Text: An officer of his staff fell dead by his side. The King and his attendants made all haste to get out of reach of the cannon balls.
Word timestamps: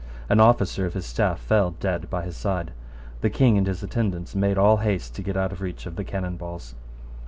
An 0.29 0.39
officer 0.39 0.87
of 0.87 0.95
his 0.95 1.05
staff 1.05 1.39
fell 1.39 1.75
dead 1.79 2.09
by 2.09 2.23
his 2.23 2.35
side. 2.35 2.71
The 3.21 3.29
King 3.29 3.55
and 3.55 3.67
his 3.67 3.83
attendants 3.83 4.33
made 4.33 4.57
all 4.57 4.77
haste 4.77 5.13
to 5.13 5.21
get 5.21 5.37
out 5.37 5.51
of 5.51 5.61
reach 5.61 5.85
of 5.85 5.95
the 5.95 6.03
cannon 6.03 6.37
balls. 6.37 6.73